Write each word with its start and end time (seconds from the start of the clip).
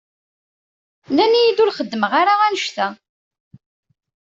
Nnan-iyi-d 1.11 1.57
ur 1.63 1.71
xeddmeɣ 1.77 2.11
ara 2.21 2.33
annect-a. 2.45 2.87